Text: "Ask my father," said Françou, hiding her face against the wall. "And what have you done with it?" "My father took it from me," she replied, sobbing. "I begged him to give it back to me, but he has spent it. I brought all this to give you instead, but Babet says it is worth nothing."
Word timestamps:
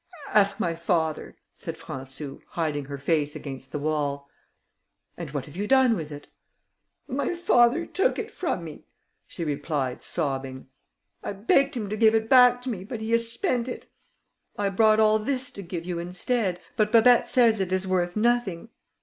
"Ask 0.33 0.59
my 0.59 0.73
father," 0.73 1.35
said 1.53 1.77
Françou, 1.77 2.39
hiding 2.47 2.85
her 2.85 2.97
face 2.97 3.35
against 3.35 3.71
the 3.71 3.77
wall. 3.77 4.27
"And 5.15 5.29
what 5.29 5.45
have 5.45 5.55
you 5.55 5.67
done 5.67 5.95
with 5.95 6.11
it?" 6.11 6.27
"My 7.07 7.35
father 7.35 7.85
took 7.85 8.17
it 8.17 8.31
from 8.31 8.63
me," 8.63 8.87
she 9.27 9.43
replied, 9.43 10.01
sobbing. 10.01 10.69
"I 11.23 11.33
begged 11.33 11.75
him 11.77 11.87
to 11.87 11.95
give 11.97 12.15
it 12.15 12.29
back 12.29 12.63
to 12.63 12.69
me, 12.71 12.83
but 12.83 12.99
he 12.99 13.11
has 13.11 13.31
spent 13.31 13.67
it. 13.67 13.85
I 14.57 14.69
brought 14.69 14.99
all 14.99 15.19
this 15.19 15.51
to 15.51 15.61
give 15.61 15.85
you 15.85 15.99
instead, 15.99 16.59
but 16.75 16.91
Babet 16.91 17.27
says 17.29 17.59
it 17.59 17.71
is 17.71 17.87
worth 17.87 18.15
nothing." 18.15 18.69